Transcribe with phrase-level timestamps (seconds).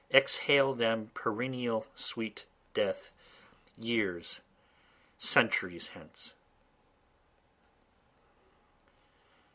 [0.11, 3.11] Exhale them perennial sweet death,
[3.77, 4.41] years,
[5.19, 6.33] centuries hence.